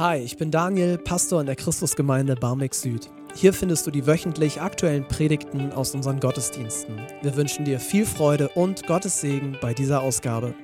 [0.00, 3.10] Hi, ich bin Daniel, Pastor in der Christusgemeinde Barmbek Süd.
[3.34, 6.98] Hier findest du die wöchentlich aktuellen Predigten aus unseren Gottesdiensten.
[7.20, 10.54] Wir wünschen dir viel Freude und Gottes Segen bei dieser Ausgabe.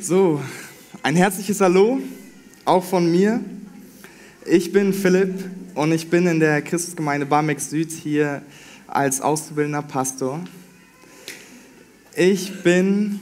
[0.00, 0.40] So,
[1.02, 2.00] ein herzliches Hallo,
[2.64, 3.44] auch von mir.
[4.46, 8.40] Ich bin Philipp und ich bin in der Christusgemeinde Barmbek Süd hier
[8.86, 10.40] als auszubildender Pastor.
[12.14, 13.20] Ich bin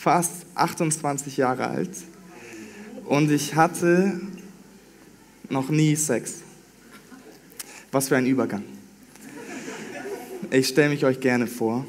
[0.00, 1.90] fast 28 Jahre alt
[3.04, 4.18] und ich hatte
[5.50, 6.36] noch nie Sex.
[7.92, 8.62] Was für ein Übergang.
[10.50, 11.84] Ich stelle mich euch gerne vor.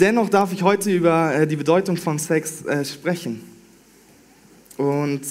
[0.00, 3.42] Dennoch darf ich heute über äh, die Bedeutung von Sex äh, sprechen.
[4.78, 5.22] Und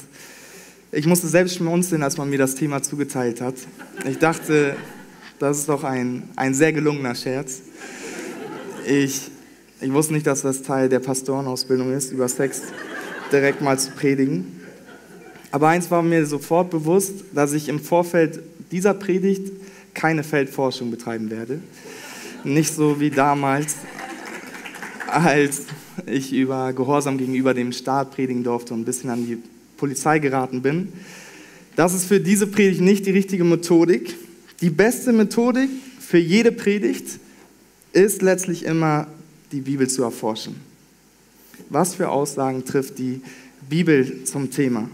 [0.92, 3.56] ich musste selbst schmunzeln, als man mir das Thema zugeteilt hat.
[4.08, 4.76] Ich dachte,
[5.40, 7.62] das ist doch ein, ein sehr gelungener Scherz.
[8.86, 9.32] Ich
[9.80, 12.62] ich wusste nicht, dass das Teil der Pastorenausbildung ist, über Sex
[13.32, 14.60] direkt mal zu predigen.
[15.52, 18.40] Aber eins war mir sofort bewusst, dass ich im Vorfeld
[18.72, 19.52] dieser Predigt
[19.94, 21.60] keine Feldforschung betreiben werde.
[22.44, 23.76] Nicht so wie damals,
[25.08, 25.64] als
[26.06, 29.38] ich über Gehorsam gegenüber dem Staat predigen durfte und ein bisschen an die
[29.78, 30.92] Polizei geraten bin.
[31.76, 34.16] Das ist für diese Predigt nicht die richtige Methodik.
[34.62, 37.20] Die beste Methodik für jede Predigt
[37.94, 39.08] ist letztlich immer
[39.52, 40.56] die Bibel zu erforschen.
[41.70, 43.22] Was für Aussagen trifft die
[43.70, 44.90] Bibel zum Thema?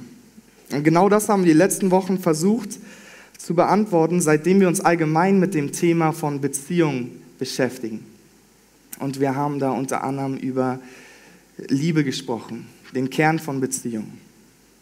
[0.71, 2.79] Und genau das haben wir die letzten Wochen versucht
[3.37, 8.05] zu beantworten, seitdem wir uns allgemein mit dem Thema von Beziehungen beschäftigen.
[8.99, 10.79] Und wir haben da unter anderem über
[11.57, 14.19] Liebe gesprochen, den Kern von Beziehungen.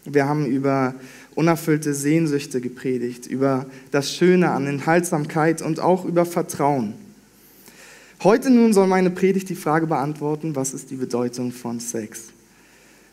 [0.06, 0.96] Wir haben über
[1.36, 6.94] unerfüllte Sehnsüchte gepredigt, über das Schöne an Enthaltsamkeit und auch über Vertrauen.
[8.24, 12.26] Heute nun soll meine Predigt die Frage beantworten, was ist die Bedeutung von Sex?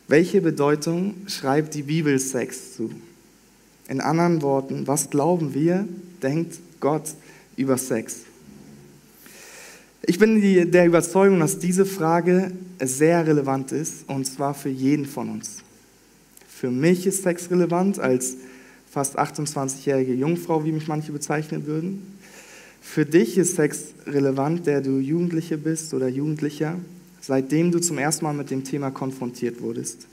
[0.07, 2.91] Welche Bedeutung schreibt die Bibel Sex zu?
[3.87, 5.87] In anderen Worten, was glauben wir,
[6.21, 7.15] denkt Gott
[7.55, 8.17] über Sex?
[10.03, 15.07] Ich bin die, der Überzeugung, dass diese Frage sehr relevant ist, und zwar für jeden
[15.07, 15.63] von uns.
[16.47, 18.37] Für mich ist Sex relevant als
[18.91, 22.18] fast 28-jährige Jungfrau, wie mich manche bezeichnen würden.
[22.81, 26.75] Für dich ist Sex relevant, der du Jugendliche bist oder Jugendlicher,
[27.21, 30.07] seitdem du zum ersten Mal mit dem Thema konfrontiert wurdest.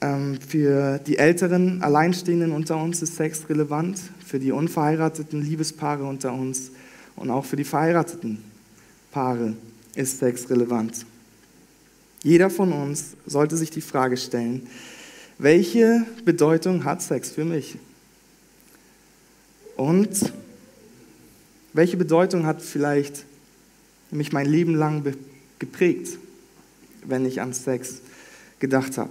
[0.00, 6.32] Ähm, für die älteren Alleinstehenden unter uns ist Sex relevant, für die unverheirateten Liebespaare unter
[6.32, 6.70] uns
[7.16, 8.38] und auch für die verheirateten
[9.10, 9.54] Paare
[9.94, 11.04] ist Sex relevant.
[12.22, 14.66] Jeder von uns sollte sich die Frage stellen,
[15.38, 17.76] welche Bedeutung hat Sex für mich?
[19.76, 20.32] Und
[21.72, 23.24] welche Bedeutung hat vielleicht
[24.10, 25.14] mich mein Leben lang
[25.58, 26.18] geprägt,
[27.04, 28.00] wenn ich an Sex
[28.58, 29.10] gedacht habe?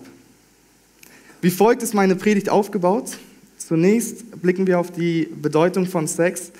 [1.41, 3.17] Wie folgt ist meine Predigt aufgebaut?
[3.57, 6.51] Zunächst blicken wir auf die Bedeutung von Sex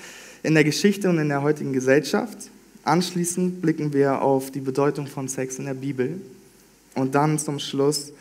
[0.43, 2.49] in der Geschichte und in der heutigen Gesellschaft.
[2.83, 6.21] Anschließend blicken wir auf die Bedeutung von Sex in der Bibel.
[6.95, 8.13] Und dann zum Schluss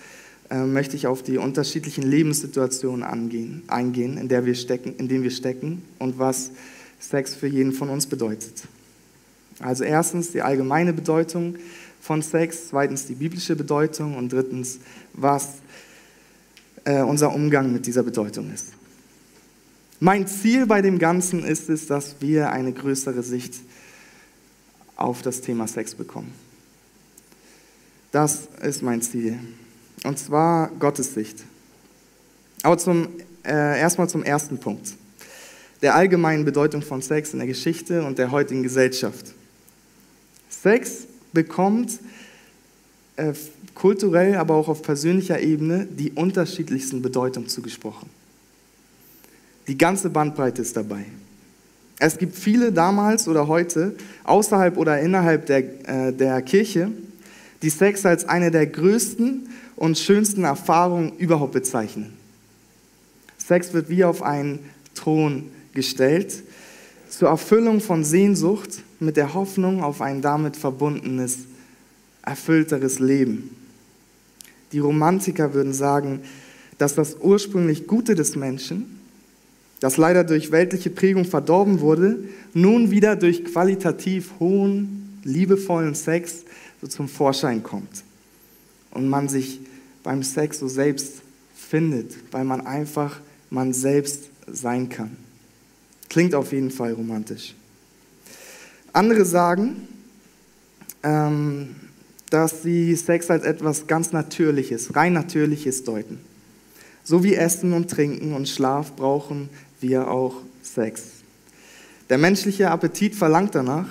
[0.50, 5.22] äh, möchte ich auf die unterschiedlichen Lebenssituationen angehen, eingehen, in, der wir stecken, in denen
[5.22, 6.50] wir stecken und was
[6.98, 8.64] Sex für jeden von uns bedeutet.
[9.60, 11.56] Also erstens die allgemeine Bedeutung
[12.00, 14.78] von Sex, zweitens die biblische Bedeutung und drittens,
[15.12, 15.54] was
[16.84, 18.72] äh, unser Umgang mit dieser Bedeutung ist.
[19.98, 23.54] Mein Ziel bei dem Ganzen ist es, dass wir eine größere Sicht
[24.94, 26.32] auf das Thema Sex bekommen.
[28.12, 29.38] Das ist mein Ziel.
[30.04, 31.42] Und zwar Gottes Sicht.
[32.62, 33.08] Aber zum,
[33.42, 34.94] äh, erstmal zum ersten Punkt
[35.82, 39.34] der allgemeinen Bedeutung von Sex in der Geschichte und der heutigen Gesellschaft.
[40.48, 41.98] Sex bekommt
[43.16, 43.32] äh,
[43.74, 48.08] kulturell, aber auch auf persönlicher Ebene die unterschiedlichsten Bedeutungen zugesprochen.
[49.68, 51.04] Die ganze Bandbreite ist dabei.
[51.98, 55.58] Es gibt viele damals oder heute, außerhalb oder innerhalb der,
[55.88, 56.90] äh, der Kirche,
[57.62, 62.12] die Sex als eine der größten und schönsten Erfahrungen überhaupt bezeichnen.
[63.38, 64.58] Sex wird wie auf einen
[64.94, 66.42] Thron gestellt,
[67.08, 71.38] zur Erfüllung von Sehnsucht mit der Hoffnung auf ein damit verbundenes,
[72.22, 73.50] erfüllteres Leben.
[74.72, 76.22] Die Romantiker würden sagen,
[76.78, 78.98] dass das ursprünglich Gute des Menschen,
[79.78, 86.44] das leider durch weltliche Prägung verdorben wurde, nun wieder durch qualitativ hohen, liebevollen Sex
[86.80, 88.02] so zum Vorschein kommt.
[88.90, 89.60] Und man sich
[90.02, 91.22] beim Sex so selbst
[91.54, 93.20] findet, weil man einfach
[93.50, 95.16] man selbst sein kann.
[96.08, 97.54] Klingt auf jeden Fall romantisch.
[98.92, 99.88] Andere sagen,
[101.02, 101.76] ähm,
[102.30, 106.18] dass sie Sex als etwas ganz Natürliches, rein Natürliches deuten.
[107.04, 109.48] So wie Essen und Trinken und Schlaf brauchen
[109.80, 111.02] wir auch Sex.
[112.08, 113.88] Der menschliche Appetit verlangt danach.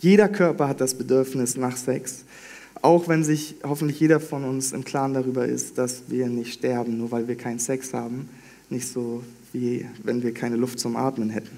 [0.00, 2.24] Jeder Körper hat das Bedürfnis nach Sex.
[2.80, 6.98] Auch wenn sich hoffentlich jeder von uns im Klaren darüber ist, dass wir nicht sterben,
[6.98, 8.28] nur weil wir keinen Sex haben.
[8.70, 9.22] Nicht so
[9.52, 11.56] wie wenn wir keine Luft zum Atmen hätten.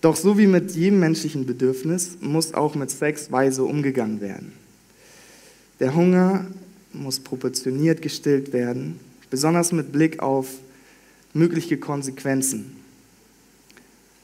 [0.00, 4.52] Doch so wie mit jedem menschlichen Bedürfnis muss auch mit Sex weise umgegangen werden.
[5.80, 6.46] Der Hunger
[6.92, 9.00] muss proportioniert gestillt werden,
[9.30, 10.48] besonders mit Blick auf
[11.32, 12.76] mögliche Konsequenzen.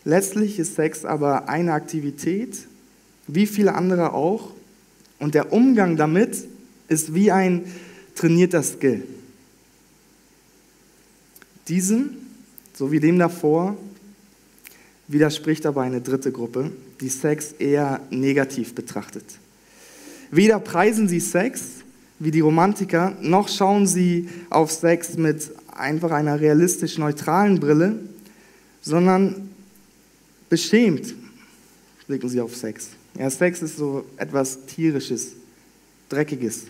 [0.05, 2.67] Letztlich ist Sex aber eine Aktivität,
[3.27, 4.53] wie viele andere auch,
[5.19, 6.47] und der Umgang damit
[6.89, 7.65] ist wie ein
[8.15, 9.03] trainierter Skill.
[11.71, 12.17] Diesem,
[12.75, 13.77] so wie dem davor,
[15.09, 19.25] widerspricht aber eine dritte Gruppe, die Sex eher negativ betrachtet.
[20.31, 21.63] Weder preisen sie Sex
[22.19, 27.99] wie die Romantiker, noch schauen sie auf Sex mit einfach einer realistisch neutralen Brille,
[28.83, 29.49] sondern
[30.51, 31.15] beschämt
[32.11, 32.89] blicken sie auf Sex.
[33.17, 35.29] Ja, Sex ist so etwas tierisches,
[36.09, 36.65] dreckiges.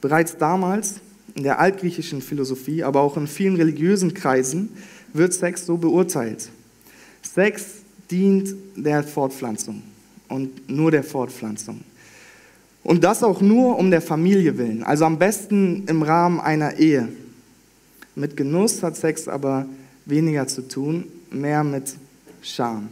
[0.00, 1.00] Bereits damals
[1.34, 4.70] in der altgriechischen Philosophie, aber auch in vielen religiösen Kreisen
[5.12, 6.48] wird Sex so beurteilt.
[7.22, 7.66] Sex
[8.10, 9.82] dient der Fortpflanzung
[10.28, 11.80] und nur der Fortpflanzung.
[12.82, 17.08] Und das auch nur um der Familie willen, also am besten im Rahmen einer Ehe.
[18.14, 19.66] Mit Genuss hat Sex aber
[20.04, 21.96] weniger zu tun, mehr mit
[22.42, 22.88] Scham.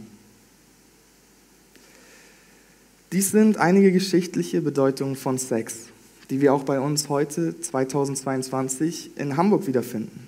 [3.11, 5.87] Dies sind einige geschichtliche Bedeutungen von Sex
[6.29, 10.27] die wir auch bei uns heute 2022 in Hamburg wiederfinden.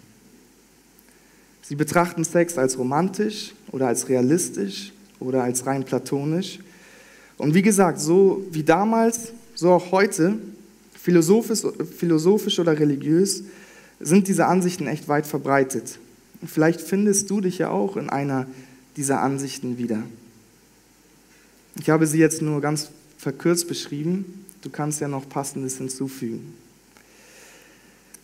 [1.61, 6.59] Sie betrachten Sex als romantisch oder als realistisch oder als rein platonisch.
[7.38, 10.35] Und wie gesagt, so wie damals, so auch heute,
[10.94, 11.61] philosophisch,
[11.97, 13.44] philosophisch oder religiös,
[13.99, 15.99] sind diese Ansichten echt weit verbreitet.
[16.45, 18.45] Vielleicht findest du dich ja auch in einer
[18.95, 20.03] dieser Ansichten wieder.
[21.79, 26.54] Ich habe sie jetzt nur ganz verkürzt beschrieben, Du kannst ja noch Passendes hinzufügen.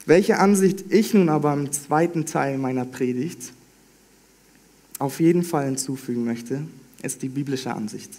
[0.05, 3.53] Welche Ansicht ich nun aber im zweiten Teil meiner Predigt
[4.99, 6.63] auf jeden Fall hinzufügen möchte,
[7.01, 8.11] ist die biblische Ansicht.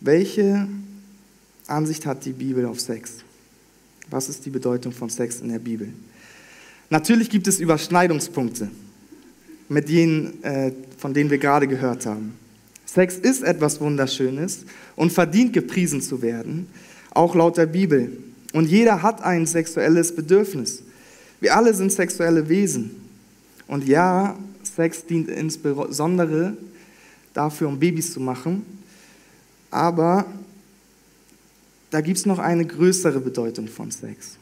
[0.00, 0.66] Welche
[1.66, 3.16] Ansicht hat die Bibel auf Sex?
[4.08, 5.92] Was ist die Bedeutung von Sex in der Bibel?
[6.88, 8.70] Natürlich gibt es Überschneidungspunkte
[9.70, 12.34] mit denen, äh, von denen wir gerade gehört haben.
[12.92, 14.64] Sex ist etwas Wunderschönes
[14.96, 16.66] und verdient gepriesen zu werden,
[17.12, 18.18] auch laut der Bibel.
[18.52, 20.82] Und jeder hat ein sexuelles Bedürfnis.
[21.38, 22.90] Wir alle sind sexuelle Wesen.
[23.68, 26.56] Und ja, Sex dient insbesondere
[27.32, 28.66] dafür, um Babys zu machen.
[29.70, 30.26] Aber
[31.90, 34.36] da gibt es noch eine größere Bedeutung von Sex.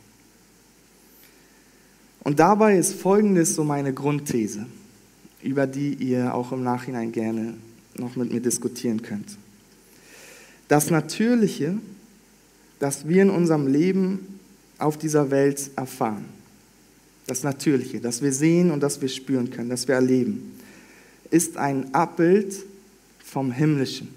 [2.21, 4.65] Und dabei ist Folgendes so meine Grundthese,
[5.43, 7.53] über die ihr auch im Nachhinein gerne
[7.99, 9.37] noch mit mir diskutieren könnt.
[10.69, 11.79] Das Natürliche,
[12.79, 14.41] das wir in unserem Leben
[14.79, 16.27] auf dieser Welt erfahren,
[17.27, 20.55] das Natürliche, das wir sehen und das wir spüren können, das wir erleben,
[21.31, 22.55] ist ein Abbild
[23.23, 24.09] vom Himmlischen.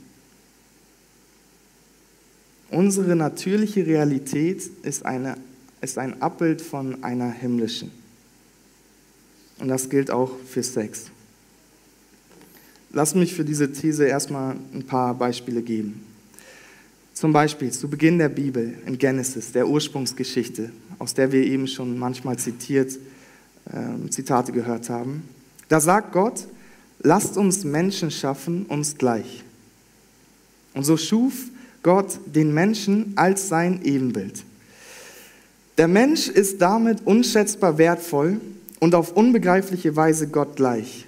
[2.69, 5.35] Unsere natürliche Realität ist, eine,
[5.81, 7.91] ist ein Abbild von einer himmlischen.
[9.59, 11.10] Und das gilt auch für Sex.
[12.93, 16.05] Lass mich für diese These erstmal ein paar Beispiele geben.
[17.13, 21.97] Zum Beispiel zu Beginn der Bibel in Genesis, der Ursprungsgeschichte, aus der wir eben schon
[21.97, 22.97] manchmal zitiert,
[23.65, 25.23] äh, Zitate gehört haben.
[25.69, 26.47] Da sagt Gott,
[26.99, 29.43] lasst uns Menschen schaffen, uns gleich.
[30.73, 31.33] Und so schuf
[31.83, 34.43] Gott den Menschen als sein Ebenbild.
[35.77, 38.39] Der Mensch ist damit unschätzbar wertvoll
[38.79, 41.05] und auf unbegreifliche Weise Gott gleich.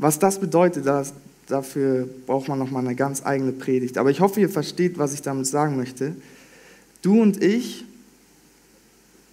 [0.00, 1.12] Was das bedeutet, das,
[1.46, 3.98] dafür braucht man nochmal eine ganz eigene Predigt.
[3.98, 6.16] Aber ich hoffe, ihr versteht, was ich damit sagen möchte.
[7.02, 7.84] Du und ich,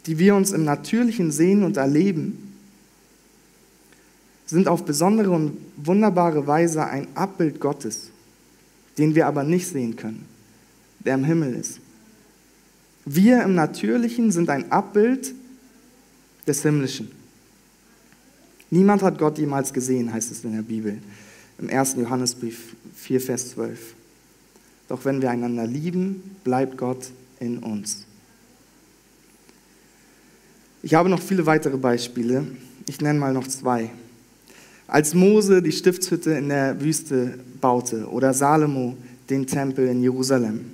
[0.05, 2.53] die wir uns im Natürlichen sehen und erleben,
[4.45, 8.09] sind auf besondere und wunderbare Weise ein Abbild Gottes,
[8.97, 10.25] den wir aber nicht sehen können,
[10.99, 11.79] der im Himmel ist.
[13.05, 15.33] Wir im Natürlichen sind ein Abbild
[16.45, 17.16] des Himmlischen.
[18.69, 20.99] Niemand hat Gott jemals gesehen, heißt es in der Bibel,
[21.59, 21.95] im 1.
[21.95, 23.95] Johannesbrief 4, Vers 12.
[24.89, 27.09] Doch wenn wir einander lieben, bleibt Gott
[27.39, 28.05] in uns.
[30.83, 32.45] Ich habe noch viele weitere Beispiele.
[32.87, 33.89] Ich nenne mal noch zwei.
[34.87, 38.95] Als Mose die Stiftshütte in der Wüste baute oder Salomo
[39.29, 40.71] den Tempel in Jerusalem,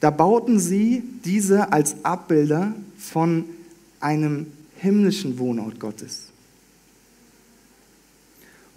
[0.00, 3.44] da bauten sie diese als Abbilder von
[4.00, 6.31] einem himmlischen Wohnort Gottes.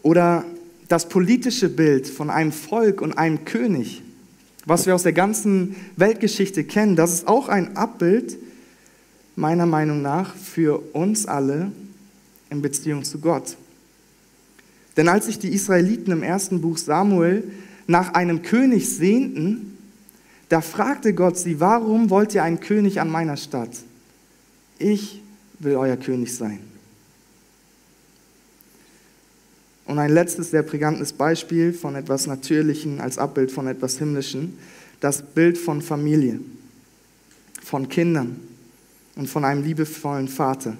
[0.05, 0.45] Oder
[0.87, 4.03] das politische Bild von einem Volk und einem König,
[4.63, 8.37] was wir aus der ganzen Weltgeschichte kennen, das ist auch ein Abbild,
[9.35, 11.71] meiner Meinung nach, für uns alle
[12.51, 13.57] in Beziehung zu Gott.
[14.95, 17.43] Denn als sich die Israeliten im ersten Buch Samuel
[17.87, 19.75] nach einem König sehnten,
[20.49, 23.75] da fragte Gott sie, warum wollt ihr einen König an meiner Stadt?
[24.77, 25.23] Ich
[25.57, 26.74] will euer König sein.
[29.85, 34.57] Und ein letztes sehr prägnantes Beispiel von etwas Natürlichen als Abbild von etwas Himmlischen,
[34.99, 36.39] das Bild von Familie,
[37.61, 38.39] von Kindern
[39.15, 40.77] und von einem liebevollen Vater.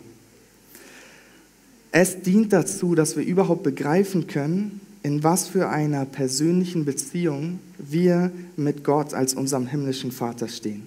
[1.92, 8.32] Es dient dazu, dass wir überhaupt begreifen können, in was für einer persönlichen Beziehung wir
[8.58, 10.82] mit Gott als unserem himmlischen Vater stehen.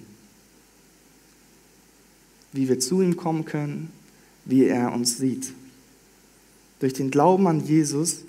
[2.51, 3.89] Wie wir zu ihm kommen können,
[4.43, 5.53] wie er uns sieht.
[6.79, 8.25] Durch den Glauben an Jesus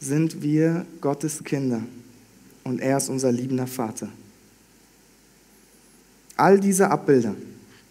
[0.00, 1.82] sind wir Gottes Kinder
[2.64, 4.08] und er ist unser liebender Vater.
[6.36, 7.34] All diese Abbilder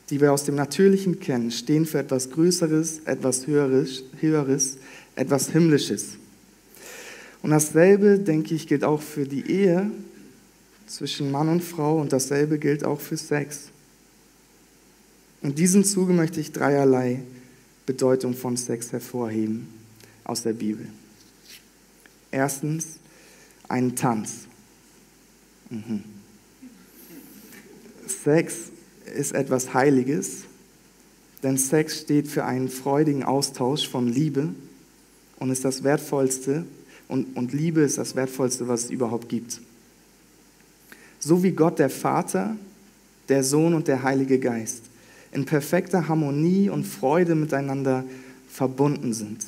[0.10, 4.78] die wir aus dem Natürlichen kennen, stehen für etwas Größeres, etwas Höheres, Höheres,
[5.16, 6.18] etwas Himmlisches.
[7.42, 9.92] Und dasselbe, denke ich, gilt auch für die Ehe
[10.88, 13.70] zwischen Mann und Frau und dasselbe gilt auch für Sex.
[15.42, 17.22] In diesem Zuge möchte ich dreierlei
[17.86, 19.77] Bedeutung von Sex hervorheben
[20.28, 20.88] aus der Bibel.
[22.32, 23.00] Erstens,
[23.68, 24.46] ein Tanz.
[25.70, 26.04] Mhm.
[28.06, 28.56] Sex
[29.16, 30.44] ist etwas Heiliges,
[31.44, 34.50] denn Sex steht für einen freudigen Austausch von Liebe
[35.40, 36.66] und ist das Wertvollste
[37.08, 39.62] und, und Liebe ist das Wertvollste, was es überhaupt gibt.
[41.20, 42.56] So wie Gott der Vater,
[43.30, 44.84] der Sohn und der Heilige Geist
[45.32, 48.06] in perfekter Harmonie und Freude miteinander
[48.50, 49.46] verbunden sind,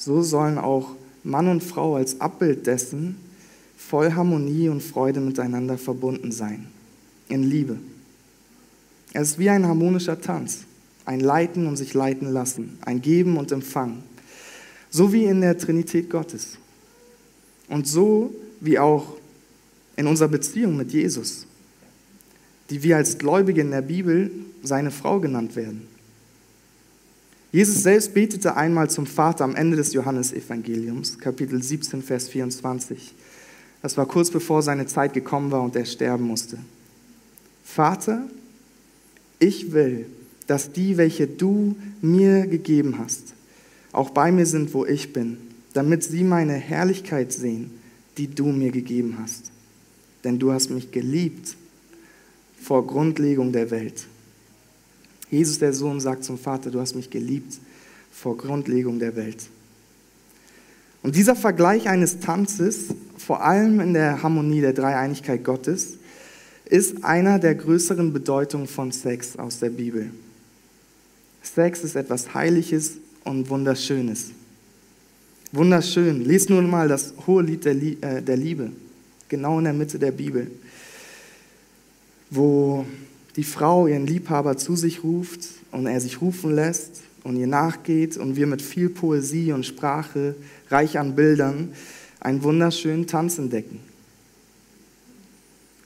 [0.00, 3.16] so sollen auch Mann und Frau als Abbild dessen
[3.76, 6.68] voll Harmonie und Freude miteinander verbunden sein,
[7.28, 7.76] in Liebe.
[9.12, 10.60] Es ist wie ein harmonischer Tanz,
[11.04, 14.02] ein Leiten und sich leiten lassen, ein Geben und Empfangen,
[14.88, 16.56] so wie in der Trinität Gottes.
[17.68, 19.16] Und so wie auch
[19.96, 21.46] in unserer Beziehung mit Jesus,
[22.70, 24.30] die wir als Gläubige in der Bibel
[24.62, 25.86] seine Frau genannt werden.
[27.52, 33.12] Jesus selbst betete einmal zum Vater am Ende des Johannesevangeliums, Kapitel 17, Vers 24.
[33.82, 36.58] Das war kurz bevor seine Zeit gekommen war und er sterben musste.
[37.64, 38.28] Vater,
[39.40, 40.06] ich will,
[40.46, 43.34] dass die, welche du mir gegeben hast,
[43.90, 45.38] auch bei mir sind, wo ich bin,
[45.72, 47.70] damit sie meine Herrlichkeit sehen,
[48.16, 49.50] die du mir gegeben hast.
[50.22, 51.56] Denn du hast mich geliebt
[52.60, 54.06] vor Grundlegung der Welt.
[55.30, 57.54] Jesus, der Sohn, sagt zum Vater, du hast mich geliebt
[58.10, 59.38] vor Grundlegung der Welt.
[61.02, 65.94] Und dieser Vergleich eines Tanzes, vor allem in der Harmonie der Dreieinigkeit Gottes,
[66.66, 70.10] ist einer der größeren Bedeutungen von Sex aus der Bibel.
[71.42, 74.30] Sex ist etwas Heiliges und Wunderschönes.
[75.52, 76.24] Wunderschön.
[76.24, 78.70] Lies nur mal das hohe Lied der, äh, der Liebe,
[79.28, 80.50] genau in der Mitte der Bibel,
[82.30, 82.84] wo
[83.36, 88.16] die Frau ihren Liebhaber zu sich ruft und er sich rufen lässt und ihr nachgeht
[88.16, 90.34] und wir mit viel Poesie und Sprache,
[90.68, 91.72] reich an Bildern,
[92.20, 93.80] einen wunderschönen Tanz entdecken.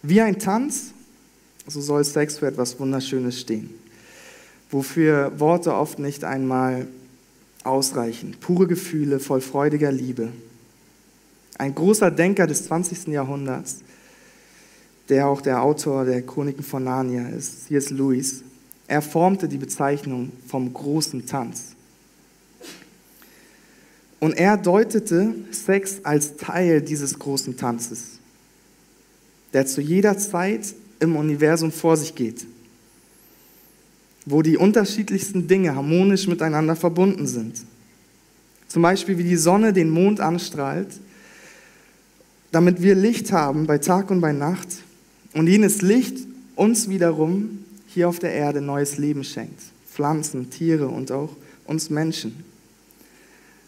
[0.03, 0.93] Wie ein Tanz,
[1.67, 3.71] so soll Sex für etwas Wunderschönes stehen,
[4.71, 6.87] wofür Worte oft nicht einmal
[7.63, 8.37] ausreichen.
[8.41, 10.29] Pure Gefühle voll freudiger Liebe.
[11.57, 13.09] Ein großer Denker des 20.
[13.09, 13.84] Jahrhunderts,
[15.09, 17.91] der auch der Autor der Chroniken von Narnia ist, C.S.
[17.91, 18.43] Lewis,
[18.87, 21.75] er formte die Bezeichnung vom großen Tanz.
[24.21, 28.15] Und er deutete Sex als Teil dieses großen Tanzes
[29.55, 32.45] der zu jeder Zeit im Universum vor sich geht,
[34.27, 37.63] wo die unterschiedlichsten Dinge harmonisch miteinander verbunden sind.
[38.69, 40.89] Zum Beispiel wie die Sonne den Mond anstrahlt,
[42.51, 44.69] damit wir Licht haben bei Tag und bei Nacht
[45.35, 46.27] und jenes Licht
[46.57, 49.61] uns wiederum hier auf der Erde neues Leben schenkt.
[49.93, 51.37] Pflanzen, Tiere und auch
[51.67, 52.45] uns Menschen.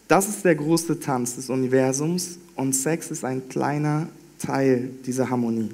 [0.07, 4.07] Das ist der große Tanz des Universums und Sex ist ein kleiner
[4.39, 5.69] Teil dieser Harmonie.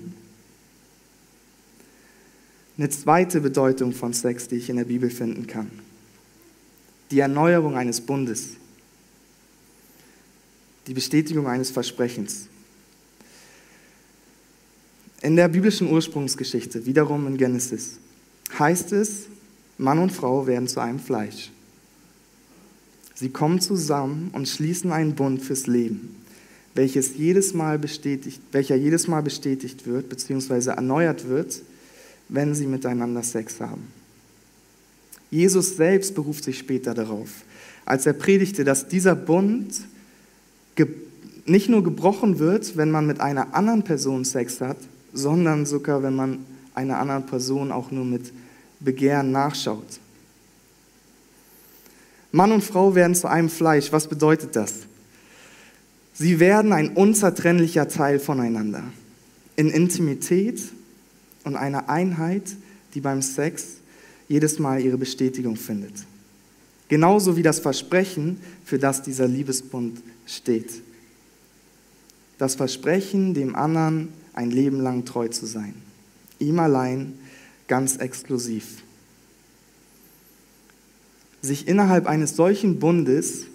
[2.77, 5.69] Eine zweite Bedeutung von Sex, die ich in der Bibel finden kann.
[7.11, 8.57] Die Erneuerung eines Bundes.
[10.87, 12.47] die Bestätigung eines Versprechens.
[15.23, 17.97] In der biblischen Ursprungsgeschichte, wiederum in Genesis,
[18.59, 19.27] heißt es,
[19.77, 21.49] Mann und Frau werden zu einem Fleisch.
[23.15, 26.13] Sie kommen zusammen und schließen einen Bund fürs Leben,
[26.75, 30.71] welches jedes Mal bestätigt, welcher jedes Mal bestätigt wird bzw.
[30.71, 31.61] erneuert wird,
[32.27, 33.87] wenn sie miteinander Sex haben.
[35.31, 37.29] Jesus selbst beruft sich später darauf,
[37.85, 39.73] als er predigte, dass dieser Bund
[41.45, 44.77] nicht nur gebrochen wird, wenn man mit einer anderen Person Sex hat,
[45.13, 48.33] sondern sogar, wenn man einer anderen Person auch nur mit
[48.79, 49.99] Begehren nachschaut.
[52.31, 53.91] Mann und Frau werden zu einem Fleisch.
[53.91, 54.73] Was bedeutet das?
[56.13, 58.83] Sie werden ein unzertrennlicher Teil voneinander.
[59.55, 60.61] In Intimität
[61.43, 62.55] und einer Einheit,
[62.95, 63.77] die beim Sex
[64.27, 65.93] jedes Mal ihre Bestätigung findet.
[66.87, 70.81] Genauso wie das Versprechen, für das dieser Liebesbund steht.
[72.37, 75.75] Das Versprechen, dem anderen ein Leben lang treu zu sein.
[76.39, 77.17] Ihm allein,
[77.67, 78.83] ganz exklusiv.
[81.41, 83.45] Sich innerhalb eines solchen Bundes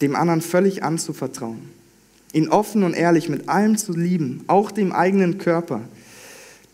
[0.00, 1.70] dem anderen völlig anzuvertrauen,
[2.32, 5.82] ihn offen und ehrlich mit allem zu lieben, auch dem eigenen Körper,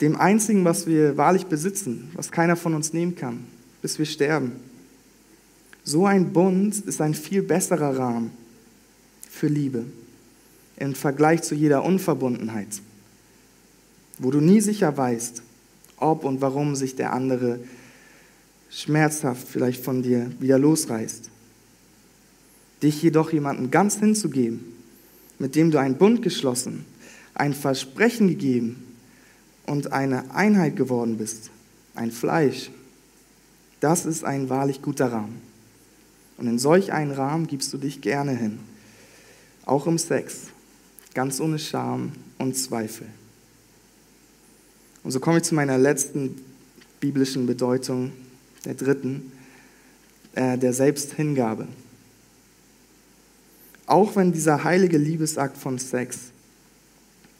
[0.01, 3.45] dem einzigen, was wir wahrlich besitzen, was keiner von uns nehmen kann,
[3.81, 4.53] bis wir sterben.
[5.85, 8.31] So ein Bund ist ein viel besserer Rahmen
[9.29, 9.85] für Liebe
[10.77, 12.81] im Vergleich zu jeder Unverbundenheit,
[14.19, 15.43] wo du nie sicher weißt,
[15.97, 17.61] ob und warum sich der andere
[18.71, 21.31] schmerzhaft vielleicht von dir wieder losreißt.
[22.83, 24.61] Dich jedoch jemandem ganz hinzugeben,
[25.39, 26.85] mit dem du einen Bund geschlossen,
[27.35, 28.83] ein Versprechen gegeben
[29.67, 31.51] und eine Einheit geworden bist,
[31.95, 32.71] ein Fleisch,
[33.81, 35.41] das ist ein wahrlich guter Rahmen.
[36.39, 38.59] Und in solch einen Rahmen gibst du dich gerne hin,
[39.65, 40.52] auch im Sex,
[41.15, 43.07] ganz ohne Scham und Zweifel.
[45.05, 46.37] Und so komme ich zu meiner letzten
[47.01, 48.13] biblischen Bedeutung,
[48.65, 49.33] der dritten,
[50.35, 51.67] äh, der Selbsthingabe.
[53.87, 56.19] Auch wenn dieser heilige Liebesakt von Sex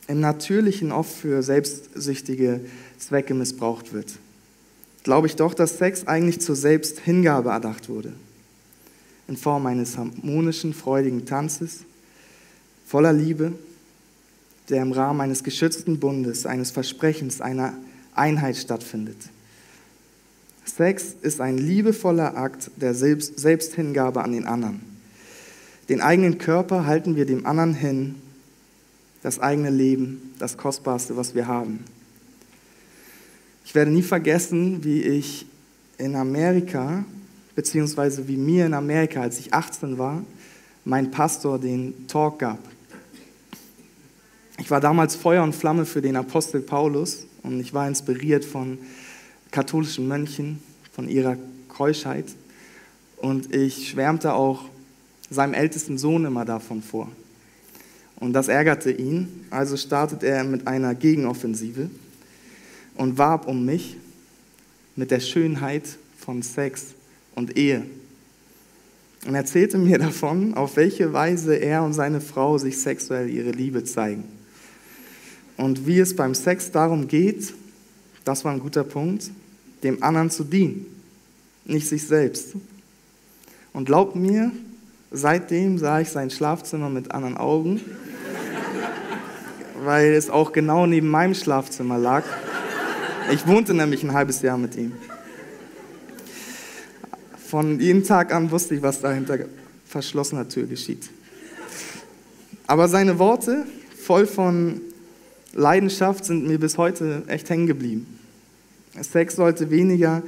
[0.09, 2.61] im Natürlichen oft für selbstsüchtige
[2.99, 4.19] Zwecke missbraucht wird,
[5.05, 8.13] glaube ich doch, dass Sex eigentlich zur Selbsthingabe erdacht wurde.
[9.29, 11.85] In Form eines harmonischen, freudigen Tanzes,
[12.93, 13.55] voller Liebe,
[14.69, 17.73] der im Rahmen eines geschützten Bundes, eines Versprechens, einer
[18.15, 19.17] Einheit stattfindet.
[20.67, 24.83] Sex ist ein liebevoller Akt der Selbst Selbsthingabe an den anderen.
[25.89, 28.17] Den eigenen Körper halten wir dem anderen hin,
[29.23, 31.83] das eigene Leben, das Kostbarste, was wir haben.
[33.65, 35.47] Ich werde nie vergessen, wie ich
[35.97, 37.07] in Amerika,
[37.55, 40.23] beziehungsweise wie mir in Amerika, als ich 18 war,
[40.85, 42.59] mein Pastor den Talk gab.
[44.59, 48.79] Ich war damals Feuer und Flamme für den Apostel Paulus und ich war inspiriert von
[49.51, 50.63] katholischen Mönchen,
[50.93, 51.37] von ihrer
[51.69, 52.27] Keuschheit.
[53.17, 54.65] Und ich schwärmte auch
[55.31, 57.09] seinem ältesten Sohn immer davon vor.
[58.17, 61.91] Und das ärgerte ihn, also startet er mit einer Gegenoffensive
[62.97, 63.97] und warb um mich
[64.95, 65.85] mit der Schönheit
[66.19, 66.89] von Sex
[67.35, 67.85] und Ehe.
[69.27, 73.85] Und erzählte mir davon, auf welche Weise er und seine Frau sich sexuell ihre Liebe
[73.85, 74.25] zeigen.
[75.63, 77.55] Und wie es beim Sex darum geht,
[78.25, 79.31] das war ein guter Punkt,
[79.85, 80.87] dem anderen zu dienen,
[81.65, 82.55] nicht sich selbst.
[83.73, 84.51] Und glaubt mir,
[85.13, 87.81] seitdem sah ich sein Schlafzimmer mit anderen Augen,
[89.85, 92.25] weil es auch genau neben meinem Schlafzimmer lag.
[93.31, 94.95] Ich wohnte nämlich ein halbes Jahr mit ihm.
[97.47, 99.39] Von jedem Tag an wusste ich, was da hinter
[99.87, 101.09] verschlossener Tür geschieht.
[102.67, 103.65] Aber seine Worte,
[103.97, 104.81] voll von
[105.53, 108.19] Leidenschaft, sind mir bis heute echt hängen geblieben.
[109.01, 110.23] Sex sollte weniger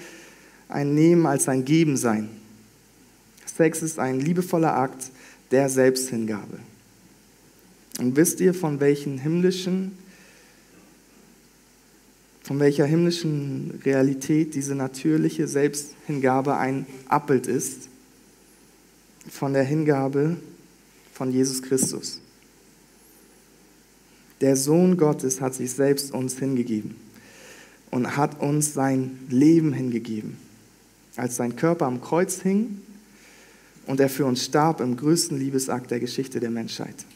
[0.68, 2.28] ein Nehmen als ein Geben sein.
[3.46, 5.10] Sex ist ein liebevoller Akt
[5.50, 6.58] der Selbsthingabe.
[8.00, 9.96] Und wisst ihr, von welchen himmlischen,
[12.42, 17.88] von welcher himmlischen Realität diese natürliche Selbsthingabe ein Abbild ist?
[19.30, 20.36] Von der Hingabe
[21.12, 22.20] von Jesus Christus.
[24.44, 26.96] Der Sohn Gottes hat sich selbst uns hingegeben
[27.90, 30.36] und hat uns sein Leben hingegeben.
[31.16, 32.82] Als sein Körper am Kreuz hing
[33.86, 37.06] und er für uns starb im größten Liebesakt der Geschichte der Menschheit.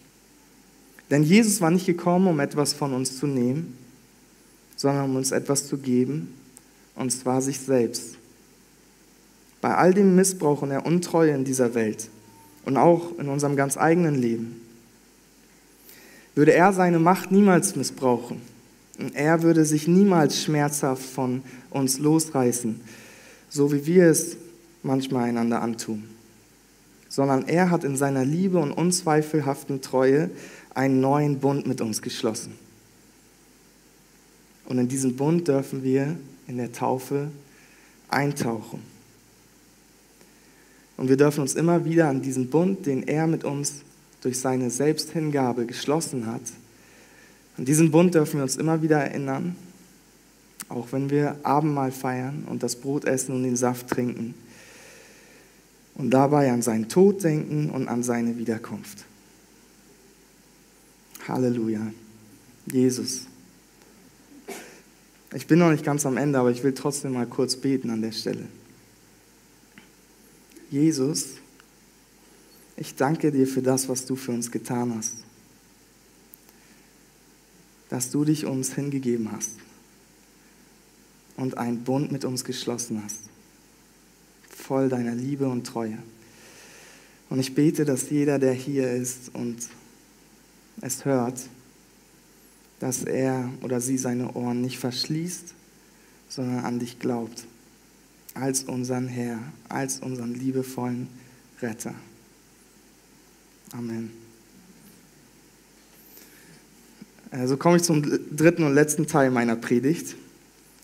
[1.11, 3.77] Denn Jesus war nicht gekommen, um etwas von uns zu nehmen,
[4.77, 6.33] sondern um uns etwas zu geben,
[6.95, 8.15] und zwar sich selbst.
[9.61, 12.09] Bei all dem Missbrauch und der Untreue in dieser Welt
[12.65, 14.63] und auch in unserem ganz eigenen Leben,
[16.39, 18.41] würde er seine Macht niemals missbrauchen.
[18.97, 22.81] Und er würde sich niemals schmerzhaft von uns losreißen,
[23.49, 24.37] so wie wir es
[24.85, 26.05] manchmal einander antun.
[27.09, 30.31] Sondern er hat in seiner Liebe und unzweifelhaften Treue
[30.77, 32.53] einen neuen Bund mit uns geschlossen.
[34.67, 36.15] Und in diesen Bund dürfen wir
[36.47, 37.33] in der Taufe
[38.11, 38.81] eintauchen.
[40.97, 43.83] Und wir dürfen uns immer wieder an diesen Bund, den er mit uns
[44.29, 46.43] durch seine Selbsthingabe geschlossen hat,
[47.57, 49.57] an diesen Bund dürfen wir uns immer wieder erinnern,
[50.69, 54.35] auch wenn wir Abendmahl feiern und das Brot essen und den Saft trinken
[55.95, 59.07] und dabei an seinen Tod denken und an seine Wiederkunft.
[61.27, 61.91] Halleluja.
[62.71, 63.23] Jesus.
[65.35, 68.03] Ich bin noch nicht ganz am Ende, aber ich will trotzdem mal kurz beten an
[68.03, 68.45] der Stelle.
[70.71, 71.39] Jesus,
[72.79, 75.17] ich danke dir für das, was du für uns getan hast.
[77.89, 79.53] Dass du dich uns hingegeben hast
[81.37, 83.21] und einen Bund mit uns geschlossen hast.
[84.49, 85.99] Voll deiner Liebe und Treue.
[87.31, 89.57] Und ich bete, dass jeder, der hier ist und
[90.81, 91.41] es hört,
[92.79, 95.55] dass er oder sie seine Ohren nicht verschließt,
[96.29, 97.45] sondern an dich glaubt,
[98.35, 101.09] als unseren Herr, als unseren liebevollen
[101.61, 101.95] Retter.
[103.73, 104.11] Amen.
[107.31, 108.03] Also komme ich zum
[108.35, 110.17] dritten und letzten Teil meiner Predigt,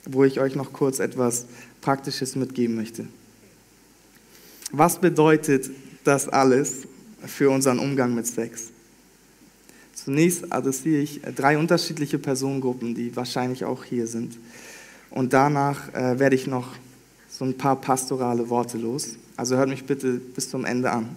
[0.05, 1.47] wo ich euch noch kurz etwas
[1.81, 3.07] Praktisches mitgeben möchte.
[4.71, 5.71] Was bedeutet
[6.05, 6.87] das alles
[7.25, 8.71] für unseren Umgang mit Sex?
[9.95, 14.37] Zunächst adressiere ich drei unterschiedliche Personengruppen, die wahrscheinlich auch hier sind.
[15.11, 16.75] Und danach äh, werde ich noch
[17.29, 19.17] so ein paar pastorale Worte los.
[19.37, 21.17] Also hört mich bitte bis zum Ende an.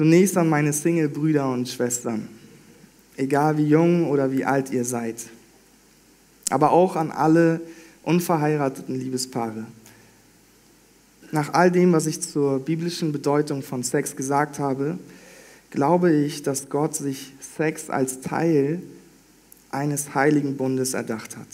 [0.00, 2.26] Zunächst an meine Single-Brüder und Schwestern,
[3.18, 5.16] egal wie jung oder wie alt ihr seid.
[6.48, 7.60] Aber auch an alle
[8.02, 9.66] unverheirateten Liebespaare.
[11.32, 14.98] Nach all dem, was ich zur biblischen Bedeutung von Sex gesagt habe,
[15.68, 18.80] glaube ich, dass Gott sich Sex als Teil
[19.70, 21.48] eines heiligen Bundes erdacht hat.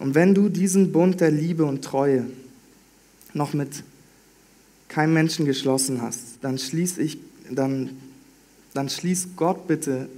[0.00, 2.26] Und wenn du diesen Bund der Liebe und Treue
[3.32, 3.84] noch mit
[4.90, 7.90] keinem Menschen geschlossen hast, dann schließ, ich, dann,
[8.74, 10.08] dann schließ Gott bitte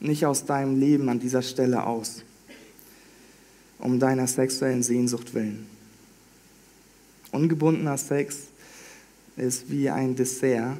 [0.00, 2.22] nicht aus deinem Leben an dieser Stelle aus,
[3.78, 5.66] um deiner sexuellen Sehnsucht willen.
[7.32, 8.38] Ungebundener Sex
[9.36, 10.78] ist wie ein Dessert,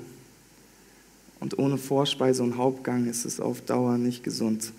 [1.41, 4.73] und ohne Vorspeise und Hauptgang ist es auf Dauer nicht gesund.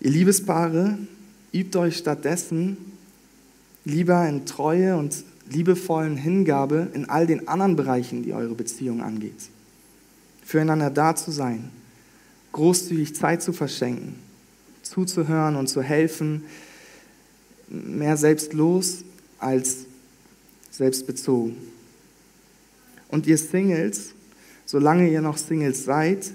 [0.00, 0.98] Ihr Liebespaare,
[1.50, 2.76] übt euch stattdessen
[3.86, 9.50] lieber in Treue und liebevollen Hingabe in all den anderen Bereichen, die eure Beziehung angeht.
[10.44, 11.70] Füreinander da zu sein,
[12.52, 14.16] großzügig Zeit zu verschenken,
[14.82, 16.44] zuzuhören und zu helfen,
[17.68, 19.04] mehr selbstlos
[19.38, 19.86] als
[20.70, 21.56] selbstbezogen.
[23.08, 24.14] Und ihr Singles,
[24.64, 26.30] solange ihr noch Singles seid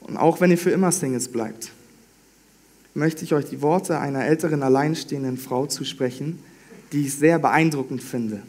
[0.00, 1.72] und auch wenn ihr für immer Singles bleibt,
[2.94, 6.40] möchte ich euch die Worte einer älteren alleinstehenden Frau zusprechen,
[6.92, 8.42] die ich sehr beeindruckend finde.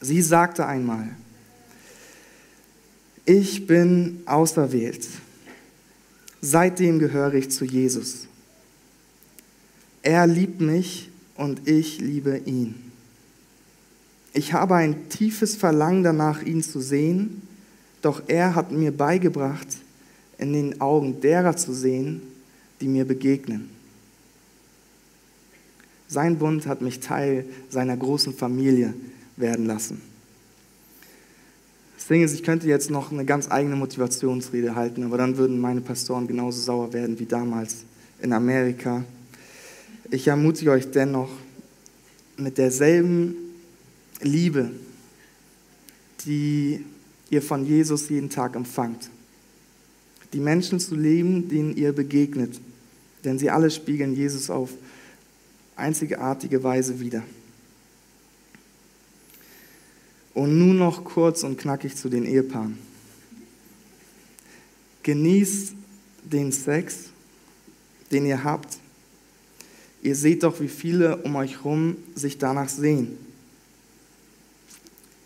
[0.00, 1.08] Sie sagte einmal,
[3.24, 5.06] ich bin auserwählt.
[6.40, 8.28] Seitdem gehöre ich zu Jesus.
[10.02, 12.76] Er liebt mich und ich liebe ihn.
[14.32, 17.42] Ich habe ein tiefes Verlangen danach, ihn zu sehen
[18.06, 19.66] doch er hat mir beigebracht,
[20.38, 22.22] in den Augen derer zu sehen,
[22.80, 23.68] die mir begegnen.
[26.08, 28.94] Sein Bund hat mich Teil seiner großen Familie
[29.36, 30.00] werden lassen.
[31.96, 35.58] Das Ding ist, ich könnte jetzt noch eine ganz eigene Motivationsrede halten, aber dann würden
[35.58, 37.84] meine Pastoren genauso sauer werden wie damals
[38.22, 39.04] in Amerika.
[40.10, 41.30] Ich ermutige euch dennoch,
[42.36, 43.34] mit derselben
[44.20, 44.70] Liebe,
[46.24, 46.84] die
[47.30, 49.10] ihr von Jesus jeden Tag empfangt.
[50.32, 52.60] Die Menschen zu leben, denen ihr begegnet,
[53.24, 54.70] denn sie alle spiegeln Jesus auf
[55.76, 57.22] einzigartige Weise wider.
[60.34, 62.78] Und nun noch kurz und knackig zu den Ehepaaren.
[65.02, 65.74] Genießt
[66.24, 67.10] den Sex,
[68.10, 68.78] den ihr habt.
[70.02, 73.16] Ihr seht doch, wie viele um euch herum sich danach sehen.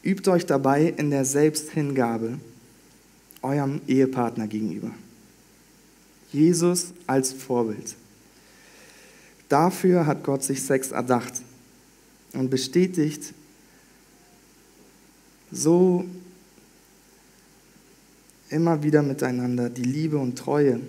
[0.03, 2.39] Übt euch dabei in der Selbsthingabe
[3.43, 4.91] eurem Ehepartner gegenüber.
[6.33, 7.97] Jesus als Vorbild.
[9.51, 11.43] Dafür hat Gott sich Sex erdacht
[12.35, 13.35] und bestätigt
[15.51, 16.05] so
[18.49, 20.81] immer wieder miteinander die Liebe und Treue,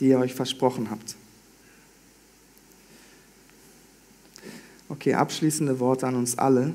[0.00, 1.14] die ihr euch versprochen habt.
[4.88, 6.72] Okay, abschließende Worte an uns alle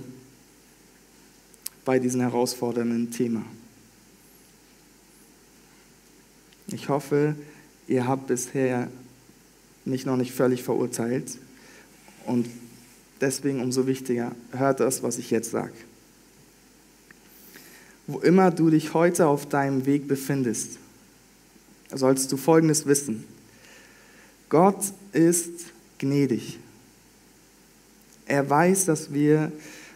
[1.84, 3.44] bei diesem herausfordernden Thema.
[6.68, 7.36] Ich hoffe,
[7.90, 8.88] ihr habt bisher
[9.86, 11.38] mich noch nicht völlig verurteilt
[12.26, 12.48] und
[13.22, 15.74] deswegen umso wichtiger, hört das, was ich jetzt sage.
[18.08, 20.78] Wo immer du dich heute auf deinem Weg befindest,
[21.94, 23.24] sollst du Folgendes wissen.
[24.50, 25.52] Gott ist
[26.00, 26.60] gnädig.
[28.26, 29.52] Er weiß, dass wir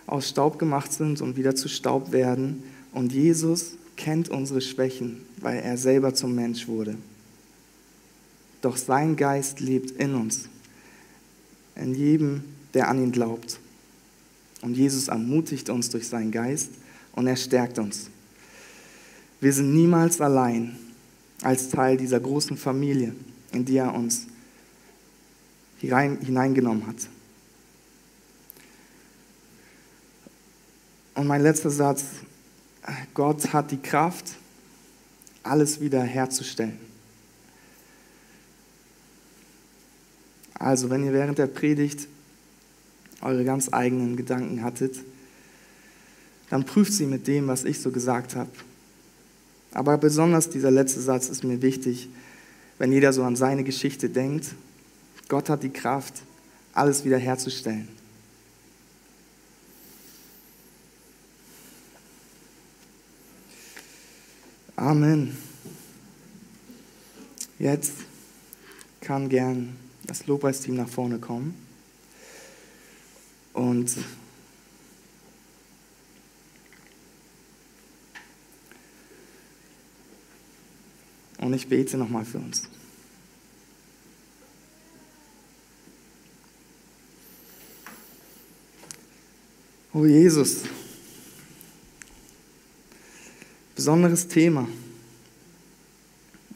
[0.05, 2.63] aus Staub gemacht sind und wieder zu Staub werden.
[2.93, 6.95] Und Jesus kennt unsere Schwächen, weil er selber zum Mensch wurde.
[8.61, 10.49] Doch sein Geist lebt in uns,
[11.75, 12.43] in jedem,
[12.73, 13.59] der an ihn glaubt.
[14.61, 16.71] Und Jesus ermutigt uns durch seinen Geist
[17.13, 18.09] und er stärkt uns.
[19.39, 20.77] Wir sind niemals allein
[21.43, 23.13] als Teil dieser großen Familie,
[23.51, 24.25] in die er uns
[25.79, 26.95] hineingenommen hat.
[31.13, 32.03] Und mein letzter Satz,
[33.13, 34.35] Gott hat die Kraft,
[35.43, 36.77] alles wieder herzustellen.
[40.59, 42.07] Also, wenn ihr während der Predigt
[43.21, 44.97] eure ganz eigenen Gedanken hattet,
[46.49, 48.49] dann prüft sie mit dem, was ich so gesagt habe.
[49.71, 52.09] Aber besonders dieser letzte Satz ist mir wichtig,
[52.77, 54.47] wenn jeder so an seine Geschichte denkt.
[55.27, 56.13] Gott hat die Kraft,
[56.73, 57.87] alles wieder herzustellen.
[64.75, 65.35] Amen.
[67.59, 67.93] Jetzt
[69.01, 69.75] kann gern
[70.07, 71.53] das Lobpreisteam nach vorne kommen.
[73.53, 73.91] Und
[81.47, 82.63] Und ich bete nochmal für uns.
[89.93, 90.63] Oh Jesus,
[93.75, 94.67] besonderes Thema.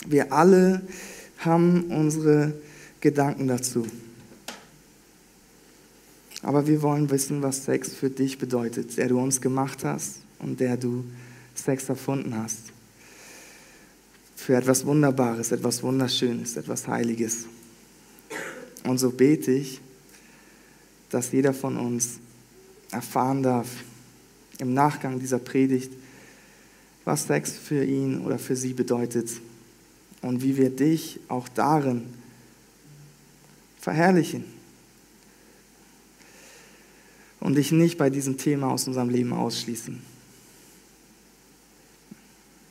[0.06, 0.86] Wir alle
[1.38, 2.54] haben unsere
[3.02, 3.86] Gedanken dazu.
[6.44, 10.60] Aber wir wollen wissen, was Sex für dich bedeutet, der du uns gemacht hast und
[10.60, 11.04] der du
[11.54, 12.72] Sex erfunden hast.
[14.36, 17.46] Für etwas Wunderbares, etwas Wunderschönes, etwas Heiliges.
[18.84, 19.82] Und so bete ich,
[21.10, 22.20] dass jeder von uns
[22.92, 23.68] erfahren darf,
[24.58, 25.92] im Nachgang dieser Predigt,
[27.04, 29.30] was Sex für ihn oder für sie bedeutet
[30.22, 32.21] und wie wir dich auch darin
[33.82, 34.46] verherrlichen
[37.40, 40.00] und dich nicht bei diesem Thema aus unserem Leben ausschließen.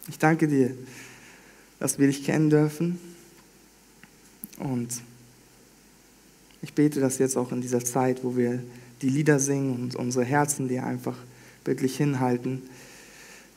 [0.08, 0.74] Ich danke dir,
[1.78, 2.98] dass wir dich kennen dürfen
[4.58, 5.02] und
[6.62, 8.62] ich bete das jetzt auch in dieser Zeit, wo wir
[9.02, 11.16] die Lieder singen und unsere Herzen dir einfach
[11.64, 12.62] wirklich hinhalten,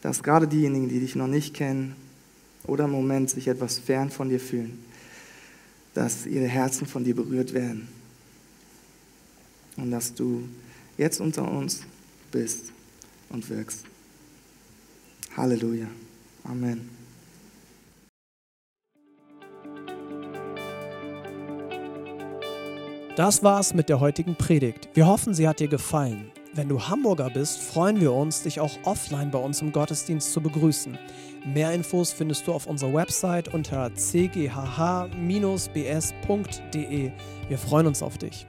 [0.02, 1.96] dass gerade diejenigen, die dich noch nicht kennen
[2.66, 4.84] oder im Moment sich etwas fern von dir fühlen,
[5.94, 7.88] dass ihre Herzen von dir berührt werden
[9.78, 10.48] und dass du
[10.98, 11.82] jetzt unter uns
[12.32, 12.72] bist
[13.30, 13.86] und wirkst.
[15.36, 15.88] Halleluja.
[16.44, 16.90] Amen.
[23.16, 24.90] Das war's mit der heutigen Predigt.
[24.96, 26.32] Wir hoffen, sie hat dir gefallen.
[26.56, 30.42] Wenn du Hamburger bist, freuen wir uns, dich auch offline bei uns im Gottesdienst zu
[30.42, 30.98] begrüßen.
[31.46, 34.52] Mehr Infos findest du auf unserer Website unter cghh-bs.de.
[37.50, 38.48] Wir freuen uns auf dich.